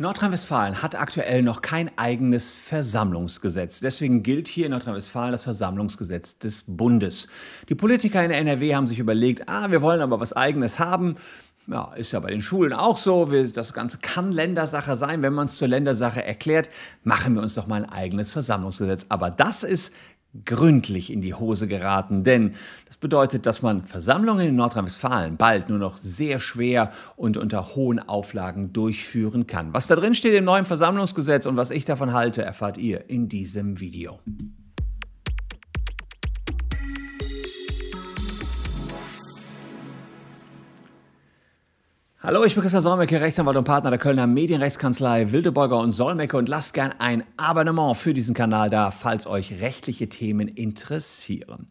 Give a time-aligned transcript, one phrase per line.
[0.00, 3.80] Nordrhein-Westfalen hat aktuell noch kein eigenes Versammlungsgesetz.
[3.80, 7.28] Deswegen gilt hier in Nordrhein-Westfalen das Versammlungsgesetz des Bundes.
[7.68, 11.16] Die Politiker in NRW haben sich überlegt, ah, wir wollen aber was eigenes haben.
[11.66, 13.26] Ja, ist ja bei den Schulen auch so.
[13.26, 15.20] Das Ganze kann Ländersache sein.
[15.20, 16.70] Wenn man es zur Ländersache erklärt,
[17.04, 19.04] machen wir uns doch mal ein eigenes Versammlungsgesetz.
[19.10, 19.92] Aber das ist
[20.44, 22.54] gründlich in die Hose geraten, denn
[22.86, 27.98] das bedeutet, dass man Versammlungen in Nordrhein-Westfalen bald nur noch sehr schwer und unter hohen
[27.98, 29.72] Auflagen durchführen kann.
[29.72, 33.28] Was da drin steht im neuen Versammlungsgesetz und was ich davon halte, erfahrt ihr in
[33.28, 34.20] diesem Video.
[42.22, 46.50] Hallo, ich bin Christian Solmecke, Rechtsanwalt und Partner der Kölner Medienrechtskanzlei Wildeborger und Solmecke und
[46.50, 51.66] lasst gern ein Abonnement für diesen Kanal da, falls euch rechtliche Themen interessieren.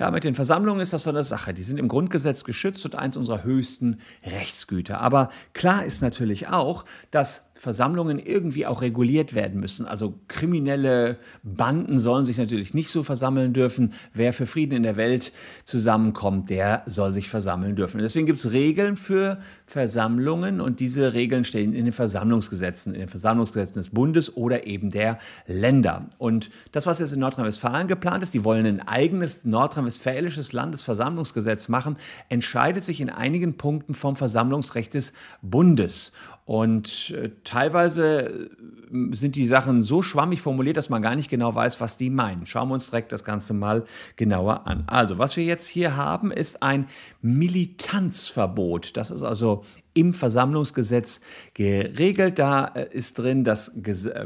[0.00, 1.54] Ja, mit den Versammlungen ist das so eine Sache.
[1.54, 5.00] Die sind im Grundgesetz geschützt und eins unserer höchsten Rechtsgüter.
[5.00, 9.86] Aber klar ist natürlich auch, dass Versammlungen irgendwie auch reguliert werden müssen.
[9.86, 13.92] Also kriminelle Banden sollen sich natürlich nicht so versammeln dürfen.
[14.12, 15.30] Wer für Frieden in der Welt
[15.64, 18.00] zusammenkommt, der soll sich versammeln dürfen.
[18.00, 23.08] deswegen gibt es Regeln für Versammlungen und diese Regeln stehen in den Versammlungsgesetzen, in den
[23.08, 26.08] Versammlungsgesetzen des Bundes oder eben der Länder.
[26.18, 31.96] Und das, was jetzt in Nordrhein-Westfalen geplant ist, die wollen ein eigenes nordrhein-westfälisches Landesversammlungsgesetz machen,
[32.28, 36.10] entscheidet sich in einigen Punkten vom Versammlungsrecht des Bundes.
[36.44, 38.48] Und äh, teilweise
[38.90, 42.08] äh, sind die Sachen so schwammig formuliert, dass man gar nicht genau weiß, was die
[42.08, 42.46] meinen.
[42.46, 43.84] Schauen wir uns direkt das Ganze mal
[44.16, 44.84] genauer an.
[44.86, 46.86] Also, was wir jetzt hier haben, ist ein
[47.20, 48.96] Militanzverbot.
[48.96, 51.20] Das ist also im Versammlungsgesetz
[51.52, 52.38] geregelt.
[52.38, 53.72] Da äh, ist drin, dass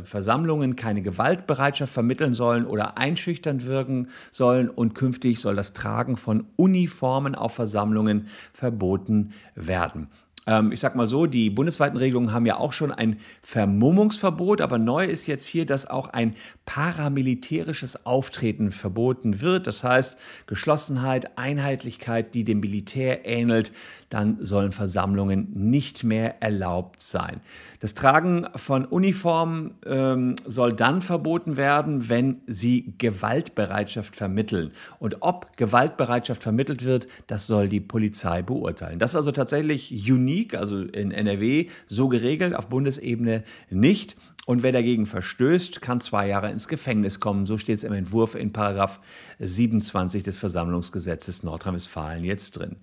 [0.05, 6.47] Versammlungen keine Gewaltbereitschaft vermitteln sollen oder einschüchtern wirken sollen und künftig soll das Tragen von
[6.55, 10.09] Uniformen auf Versammlungen verboten werden.
[10.47, 14.79] Ähm, ich sag mal so, die bundesweiten Regelungen haben ja auch schon ein Vermummungsverbot, aber
[14.79, 19.67] neu ist jetzt hier, dass auch ein paramilitärisches Auftreten verboten wird.
[19.67, 23.73] Das heißt, Geschlossenheit, Einheitlichkeit, die dem Militär ähnelt,
[24.09, 27.41] dann sollen Versammlungen nicht mehr erlaubt sein.
[27.81, 34.71] Das Tragen von Uniformen ähm, soll dann verboten werden, wenn sie Gewaltbereitschaft vermitteln.
[35.01, 38.99] Und ob Gewaltbereitschaft vermittelt wird, das soll die Polizei beurteilen.
[38.99, 44.17] Das ist also tatsächlich unique unique, also in NRW, so geregelt, auf Bundesebene nicht.
[44.47, 47.47] Und wer dagegen verstößt, kann zwei Jahre ins Gefängnis kommen.
[47.47, 49.01] So steht es im Entwurf in Paragraph
[49.41, 52.77] 27 des Versammlungsgesetzes Nordrhein-Westfalen jetzt drin.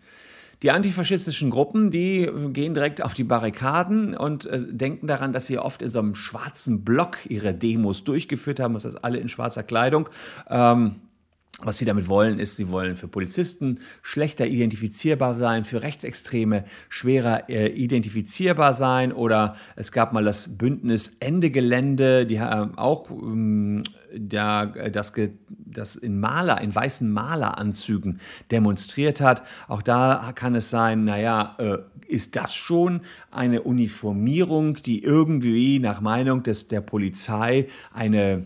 [0.62, 5.58] Die antifaschistischen Gruppen, die gehen direkt auf die Barrikaden und äh, denken daran, dass sie
[5.58, 9.64] oft in so einem schwarzen Block ihre Demos durchgeführt haben, das heißt alle in schwarzer
[9.64, 10.10] Kleidung.
[10.50, 10.96] Ähm,
[11.62, 17.50] was sie damit wollen, ist, sie wollen für Polizisten schlechter identifizierbar sein, für Rechtsextreme schwerer
[17.50, 19.14] äh, identifizierbar sein.
[19.14, 23.84] Oder es gab mal das Bündnis Ende Gelände, die haben auch ähm,
[24.16, 25.14] da, das,
[25.48, 28.20] das in Maler, in weißen Maleranzügen
[28.52, 29.44] demonstriert hat.
[29.68, 31.78] Auch da kann es sein, naja, äh,
[32.08, 38.46] ist das schon eine Uniformierung, die irgendwie nach Meinung des, der Polizei eine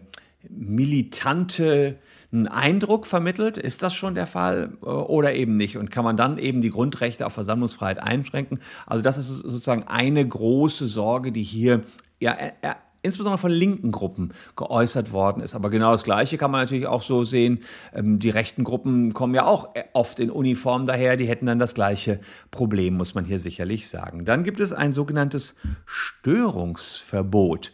[0.49, 1.97] militante
[2.31, 3.57] einen Eindruck vermittelt?
[3.57, 5.77] Ist das schon der Fall äh, oder eben nicht?
[5.77, 8.59] Und kann man dann eben die Grundrechte auf Versammlungsfreiheit einschränken?
[8.85, 11.83] Also das ist sozusagen eine große Sorge, die hier
[12.19, 15.55] ja, äh, äh, insbesondere von linken Gruppen geäußert worden ist.
[15.55, 17.59] Aber genau das Gleiche kann man natürlich auch so sehen.
[17.93, 21.17] Ähm, die rechten Gruppen kommen ja auch oft in Uniform daher.
[21.17, 22.19] Die hätten dann das gleiche
[22.51, 24.25] Problem, muss man hier sicherlich sagen.
[24.25, 25.55] Dann gibt es ein sogenanntes
[25.85, 27.71] Störungsverbot.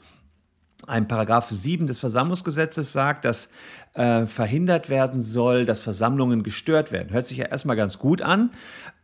[0.88, 3.50] Ein Paragraph 7 des Versammlungsgesetzes sagt, dass
[3.94, 7.12] äh, verhindert werden soll, dass Versammlungen gestört werden.
[7.12, 8.52] Hört sich ja erstmal ganz gut an,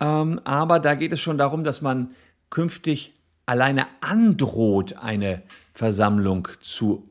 [0.00, 2.10] ähm, aber da geht es schon darum, dass man
[2.50, 3.14] künftig
[3.46, 5.42] alleine androht, eine
[5.72, 7.09] Versammlung zu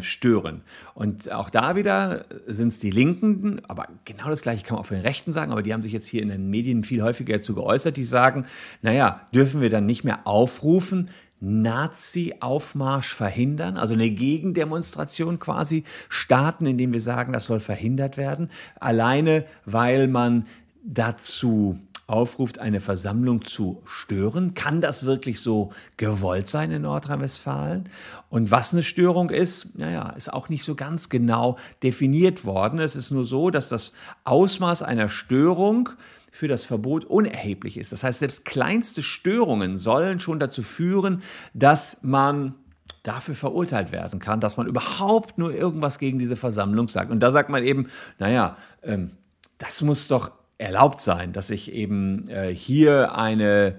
[0.00, 0.62] stören.
[0.94, 4.86] Und auch da wieder sind es die Linken, aber genau das gleiche kann man auch
[4.86, 7.34] von den Rechten sagen, aber die haben sich jetzt hier in den Medien viel häufiger
[7.34, 8.46] dazu geäußert, die sagen,
[8.80, 11.10] naja, dürfen wir dann nicht mehr aufrufen,
[11.40, 18.50] Nazi-Aufmarsch verhindern, also eine Gegendemonstration quasi starten, indem wir sagen, das soll verhindert werden,
[18.80, 20.46] alleine weil man
[20.82, 24.54] dazu aufruft, eine Versammlung zu stören.
[24.54, 27.88] Kann das wirklich so gewollt sein in Nordrhein-Westfalen?
[28.28, 32.78] Und was eine Störung ist, naja, ist auch nicht so ganz genau definiert worden.
[32.78, 33.92] Es ist nur so, dass das
[34.24, 35.88] Ausmaß einer Störung
[36.30, 37.90] für das Verbot unerheblich ist.
[37.92, 41.22] Das heißt, selbst kleinste Störungen sollen schon dazu führen,
[41.54, 42.54] dass man
[43.02, 47.10] dafür verurteilt werden kann, dass man überhaupt nur irgendwas gegen diese Versammlung sagt.
[47.10, 47.88] Und da sagt man eben,
[48.18, 49.12] naja, ähm,
[49.58, 53.78] das muss doch erlaubt sein, dass ich eben äh, hier eine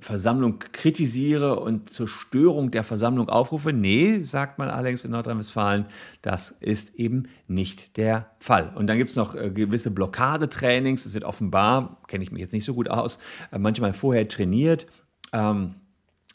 [0.00, 3.72] Versammlung kritisiere und zur Störung der Versammlung aufrufe.
[3.72, 5.86] Nee, sagt man allerdings in Nordrhein-Westfalen,
[6.22, 8.72] das ist eben nicht der Fall.
[8.74, 11.06] Und dann gibt es noch äh, gewisse Blockadetrainings.
[11.06, 13.18] Es wird offenbar, kenne ich mich jetzt nicht so gut aus,
[13.52, 14.86] äh, manchmal vorher trainiert.
[15.32, 15.76] Ähm,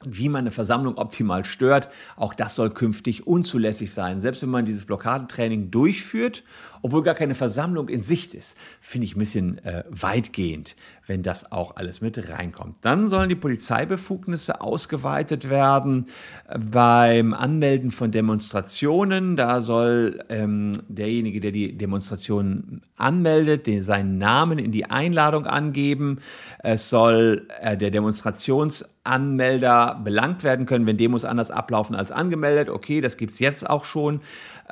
[0.04, 1.90] wie man eine Versammlung optimal stört.
[2.16, 4.20] Auch das soll künftig unzulässig sein.
[4.20, 6.44] Selbst wenn man dieses Blockadetraining durchführt,
[6.82, 10.76] obwohl gar keine Versammlung in Sicht ist, finde ich ein bisschen äh, weitgehend,
[11.08, 12.78] wenn das auch alles mit reinkommt.
[12.82, 16.08] Dann sollen die Polizeibefugnisse ausgeweitet werden
[16.48, 19.36] äh, beim Anmelden von Demonstrationen.
[19.36, 26.20] Da soll ähm, derjenige, der die Demonstration anmeldet, den, seinen Namen in die Einladung angeben.
[26.60, 32.70] Es soll äh, der Demonstrationsanmelder belangt werden können, wenn Demos anders ablaufen als angemeldet.
[32.70, 34.22] Okay, das gibt es jetzt auch schon.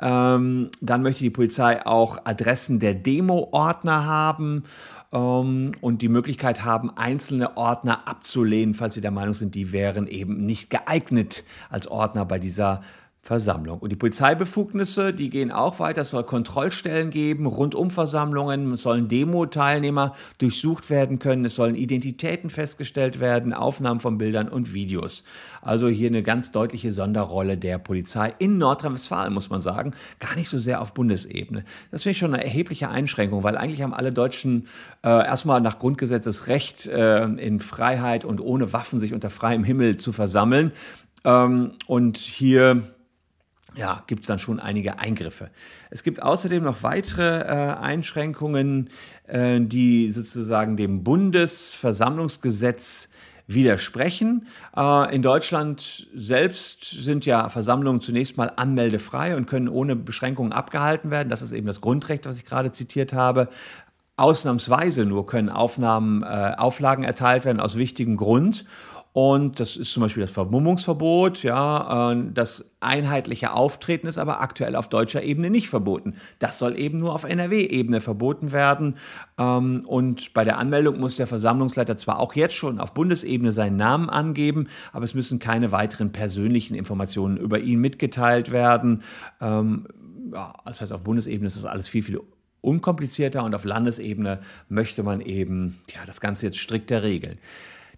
[0.00, 4.64] Ähm, dann möchte die Polizei auch Adressen der Demo-Ordner haben
[5.12, 10.06] ähm, und die Möglichkeit haben, einzelne Ordner abzulehnen, falls sie der Meinung sind, die wären
[10.06, 12.82] eben nicht geeignet als Ordner bei dieser
[13.22, 13.80] Versammlung.
[13.80, 16.00] Und die Polizeibefugnisse, die gehen auch weiter.
[16.00, 23.20] Es soll Kontrollstellen geben, Rundumversammlungen, es sollen Demo-Teilnehmer durchsucht werden können, es sollen Identitäten festgestellt
[23.20, 25.24] werden, Aufnahmen von Bildern und Videos.
[25.60, 29.92] Also hier eine ganz deutliche Sonderrolle der Polizei in Nordrhein-Westfalen, muss man sagen.
[30.18, 31.64] Gar nicht so sehr auf Bundesebene.
[31.90, 34.66] Das finde ich schon eine erhebliche Einschränkung, weil eigentlich haben alle Deutschen
[35.04, 39.62] äh, erstmal nach Grundgesetz das Recht, äh, in Freiheit und ohne Waffen sich unter freiem
[39.62, 40.72] Himmel zu versammeln.
[41.24, 42.94] Ähm, und hier
[43.76, 45.50] ja, gibt es dann schon einige Eingriffe.
[45.90, 48.90] Es gibt außerdem noch weitere äh, Einschränkungen,
[49.26, 53.08] äh, die sozusagen dem Bundesversammlungsgesetz
[53.46, 54.46] widersprechen.
[54.76, 61.10] Äh, in Deutschland selbst sind ja Versammlungen zunächst mal anmeldefrei und können ohne Beschränkungen abgehalten
[61.10, 61.28] werden.
[61.28, 63.48] Das ist eben das Grundrecht, was ich gerade zitiert habe.
[64.16, 68.64] Ausnahmsweise nur können Aufnahmen, äh, Auflagen erteilt werden aus wichtigem Grund.
[69.12, 71.42] Und das ist zum Beispiel das Vermummungsverbot.
[71.42, 76.14] Ja, äh, das einheitliche Auftreten ist aber aktuell auf deutscher Ebene nicht verboten.
[76.38, 78.96] Das soll eben nur auf NRW-Ebene verboten werden.
[79.36, 83.76] Ähm, und bei der Anmeldung muss der Versammlungsleiter zwar auch jetzt schon auf Bundesebene seinen
[83.76, 89.02] Namen angeben, aber es müssen keine weiteren persönlichen Informationen über ihn mitgeteilt werden.
[89.40, 89.88] Ähm,
[90.64, 92.20] das heißt, auf Bundesebene ist das alles viel, viel
[92.60, 97.38] unkomplizierter und auf Landesebene möchte man eben ja, das Ganze jetzt strikter regeln.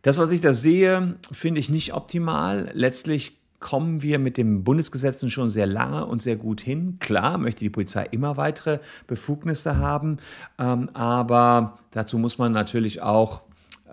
[0.03, 2.71] Das, was ich da sehe, finde ich nicht optimal.
[2.75, 6.97] Letztlich kommen wir mit den Bundesgesetzen schon sehr lange und sehr gut hin.
[6.99, 10.19] Klar möchte die Polizei immer weitere Befugnisse haben,
[10.59, 13.43] ähm, aber dazu muss man natürlich auch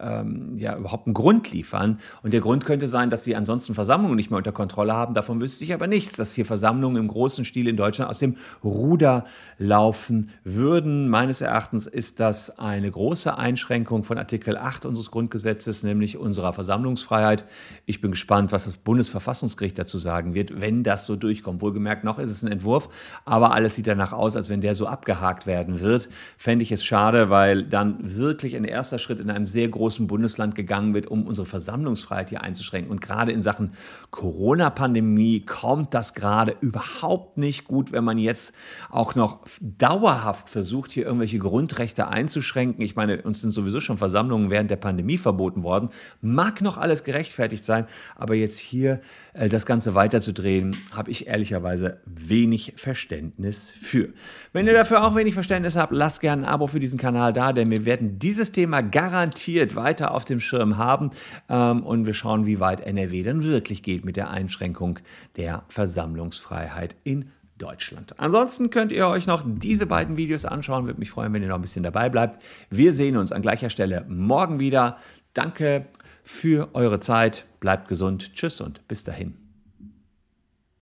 [0.01, 1.99] ähm, ja überhaupt einen Grund liefern.
[2.23, 5.13] Und der Grund könnte sein, dass sie ansonsten Versammlungen nicht mehr unter Kontrolle haben.
[5.13, 8.35] Davon wüsste ich aber nichts, dass hier Versammlungen im großen Stil in Deutschland aus dem
[8.63, 9.25] Ruder
[9.57, 11.09] laufen würden.
[11.09, 17.45] Meines Erachtens ist das eine große Einschränkung von Artikel 8 unseres Grundgesetzes, nämlich unserer Versammlungsfreiheit.
[17.85, 21.61] Ich bin gespannt, was das Bundesverfassungsgericht dazu sagen wird, wenn das so durchkommt.
[21.61, 22.89] Wohlgemerkt, noch ist es ein Entwurf,
[23.25, 26.09] aber alles sieht danach aus, als wenn der so abgehakt werden wird.
[26.37, 30.05] Fände ich es schade, weil dann wirklich ein erster Schritt in einem sehr großen großen
[30.05, 32.91] Bundesland gegangen wird, um unsere Versammlungsfreiheit hier einzuschränken.
[32.91, 33.71] Und gerade in Sachen
[34.11, 38.53] Corona-Pandemie kommt das gerade überhaupt nicht gut, wenn man jetzt
[38.91, 42.85] auch noch dauerhaft versucht, hier irgendwelche Grundrechte einzuschränken.
[42.85, 45.89] Ich meine, uns sind sowieso schon Versammlungen während der Pandemie verboten worden.
[46.21, 49.01] Mag noch alles gerechtfertigt sein, aber jetzt hier
[49.33, 54.09] äh, das Ganze weiterzudrehen, habe ich ehrlicherweise wenig Verständnis für.
[54.53, 57.53] Wenn ihr dafür auch wenig Verständnis habt, lasst gerne ein Abo für diesen Kanal da,
[57.53, 61.09] denn wir werden dieses Thema garantiert weiter auf dem Schirm haben
[61.49, 64.99] ähm, und wir schauen, wie weit NRW dann wirklich geht mit der Einschränkung
[65.37, 68.17] der Versammlungsfreiheit in Deutschland.
[68.19, 70.85] Ansonsten könnt ihr euch noch diese beiden Videos anschauen.
[70.85, 72.41] Würde mich freuen, wenn ihr noch ein bisschen dabei bleibt.
[72.69, 74.97] Wir sehen uns an gleicher Stelle morgen wieder.
[75.33, 75.87] Danke
[76.23, 77.45] für eure Zeit.
[77.59, 78.33] Bleibt gesund.
[78.33, 79.48] Tschüss und bis dahin.